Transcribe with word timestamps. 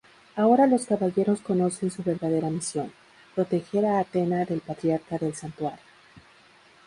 Ahora 0.35 0.65
los 0.65 0.87
Caballeros 0.87 1.41
conocen 1.41 1.91
su 1.91 2.01
verdadera 2.01 2.49
misión: 2.49 2.91
proteger 3.35 3.85
a 3.85 3.99
Athena 3.99 4.45
del 4.45 4.61
Patriarca 4.61 5.19
del 5.19 5.35
Santuario. 5.35 5.77